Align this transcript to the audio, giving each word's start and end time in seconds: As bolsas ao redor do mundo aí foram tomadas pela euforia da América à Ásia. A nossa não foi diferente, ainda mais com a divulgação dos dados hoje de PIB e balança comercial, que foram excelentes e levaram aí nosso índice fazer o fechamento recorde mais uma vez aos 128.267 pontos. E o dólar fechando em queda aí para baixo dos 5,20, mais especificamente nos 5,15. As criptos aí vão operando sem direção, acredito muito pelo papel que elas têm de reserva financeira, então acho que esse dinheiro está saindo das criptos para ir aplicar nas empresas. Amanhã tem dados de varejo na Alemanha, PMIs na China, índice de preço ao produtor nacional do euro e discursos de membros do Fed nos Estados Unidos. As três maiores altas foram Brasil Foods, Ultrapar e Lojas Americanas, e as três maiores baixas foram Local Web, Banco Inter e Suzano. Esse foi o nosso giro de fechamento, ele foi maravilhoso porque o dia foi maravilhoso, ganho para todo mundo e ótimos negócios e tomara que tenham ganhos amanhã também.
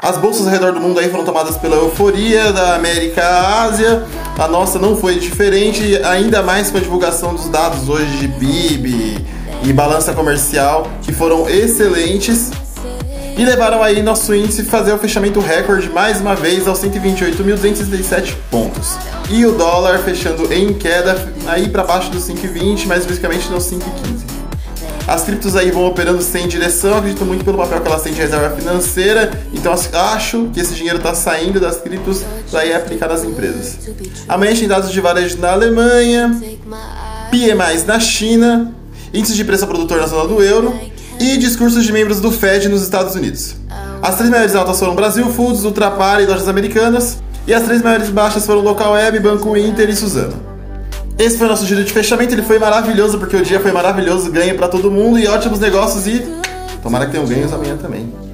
As 0.00 0.16
bolsas 0.16 0.46
ao 0.46 0.52
redor 0.52 0.72
do 0.72 0.80
mundo 0.80 1.00
aí 1.00 1.10
foram 1.10 1.24
tomadas 1.24 1.56
pela 1.56 1.74
euforia 1.74 2.52
da 2.52 2.76
América 2.76 3.20
à 3.20 3.64
Ásia. 3.64 4.04
A 4.38 4.46
nossa 4.46 4.78
não 4.78 4.96
foi 4.96 5.18
diferente, 5.18 6.00
ainda 6.04 6.40
mais 6.40 6.70
com 6.70 6.78
a 6.78 6.80
divulgação 6.80 7.34
dos 7.34 7.48
dados 7.48 7.88
hoje 7.88 8.16
de 8.16 8.28
PIB 8.28 9.18
e 9.64 9.72
balança 9.72 10.12
comercial, 10.12 10.86
que 11.02 11.12
foram 11.12 11.50
excelentes 11.50 12.52
e 13.36 13.44
levaram 13.44 13.82
aí 13.82 14.00
nosso 14.00 14.32
índice 14.32 14.62
fazer 14.62 14.92
o 14.92 14.98
fechamento 14.98 15.40
recorde 15.40 15.88
mais 15.90 16.20
uma 16.20 16.36
vez 16.36 16.68
aos 16.68 16.80
128.267 16.80 18.36
pontos. 18.52 18.96
E 19.28 19.44
o 19.44 19.52
dólar 19.52 19.98
fechando 19.98 20.52
em 20.54 20.74
queda 20.74 21.16
aí 21.48 21.68
para 21.68 21.82
baixo 21.82 22.08
dos 22.10 22.22
5,20, 22.22 22.86
mais 22.86 23.00
especificamente 23.00 23.50
nos 23.50 23.64
5,15. 23.64 24.27
As 25.08 25.24
criptos 25.24 25.56
aí 25.56 25.70
vão 25.70 25.86
operando 25.86 26.20
sem 26.20 26.46
direção, 26.46 26.98
acredito 26.98 27.24
muito 27.24 27.42
pelo 27.42 27.56
papel 27.56 27.80
que 27.80 27.88
elas 27.88 28.02
têm 28.02 28.12
de 28.12 28.20
reserva 28.20 28.54
financeira, 28.54 29.30
então 29.54 29.72
acho 29.72 30.50
que 30.52 30.60
esse 30.60 30.74
dinheiro 30.74 30.98
está 30.98 31.14
saindo 31.14 31.58
das 31.58 31.78
criptos 31.78 32.22
para 32.50 32.66
ir 32.66 32.74
aplicar 32.74 33.08
nas 33.08 33.24
empresas. 33.24 33.78
Amanhã 34.28 34.54
tem 34.54 34.68
dados 34.68 34.92
de 34.92 35.00
varejo 35.00 35.38
na 35.38 35.52
Alemanha, 35.52 36.38
PMIs 37.30 37.86
na 37.86 37.98
China, 37.98 38.74
índice 39.14 39.34
de 39.34 39.44
preço 39.44 39.64
ao 39.64 39.70
produtor 39.70 39.98
nacional 39.98 40.28
do 40.28 40.42
euro 40.42 40.78
e 41.18 41.38
discursos 41.38 41.84
de 41.84 41.90
membros 41.90 42.20
do 42.20 42.30
Fed 42.30 42.68
nos 42.68 42.82
Estados 42.82 43.14
Unidos. 43.14 43.56
As 44.02 44.14
três 44.16 44.30
maiores 44.30 44.54
altas 44.54 44.78
foram 44.78 44.94
Brasil 44.94 45.24
Foods, 45.32 45.64
Ultrapar 45.64 46.20
e 46.20 46.26
Lojas 46.26 46.48
Americanas, 46.48 47.16
e 47.46 47.54
as 47.54 47.62
três 47.62 47.80
maiores 47.80 48.10
baixas 48.10 48.44
foram 48.44 48.60
Local 48.60 48.92
Web, 48.92 49.20
Banco 49.20 49.56
Inter 49.56 49.88
e 49.88 49.96
Suzano. 49.96 50.47
Esse 51.18 51.36
foi 51.36 51.48
o 51.48 51.50
nosso 51.50 51.66
giro 51.66 51.82
de 51.82 51.92
fechamento, 51.92 52.32
ele 52.32 52.42
foi 52.42 52.60
maravilhoso 52.60 53.18
porque 53.18 53.36
o 53.36 53.42
dia 53.42 53.58
foi 53.58 53.72
maravilhoso, 53.72 54.30
ganho 54.30 54.54
para 54.54 54.68
todo 54.68 54.88
mundo 54.88 55.18
e 55.18 55.26
ótimos 55.26 55.58
negócios 55.58 56.06
e 56.06 56.24
tomara 56.80 57.06
que 57.06 57.12
tenham 57.12 57.26
ganhos 57.26 57.52
amanhã 57.52 57.76
também. 57.76 58.27